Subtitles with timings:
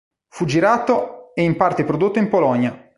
[0.29, 2.89] Fu girato e in parte prodotto in Polonia.